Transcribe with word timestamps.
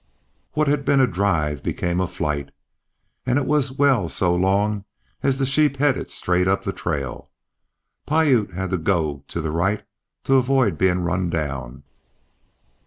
What 0.53 0.67
had 0.67 0.83
been 0.83 0.99
a 0.99 1.05
drive 1.05 1.61
became 1.61 2.01
a 2.01 2.07
flight. 2.07 2.49
And 3.27 3.37
it 3.37 3.45
was 3.45 3.73
well 3.73 4.09
so 4.09 4.33
long 4.33 4.83
as 5.21 5.37
the 5.37 5.45
sheep 5.45 5.77
headed 5.77 6.09
straight 6.09 6.47
up 6.47 6.63
the 6.63 6.73
trail. 6.73 7.29
Piute 8.07 8.51
had 8.51 8.71
to 8.71 8.79
go 8.79 9.23
to 9.27 9.39
the 9.41 9.51
right 9.51 9.83
to 10.23 10.37
avoid 10.37 10.75
being 10.79 11.01
run 11.01 11.29
down. 11.29 11.83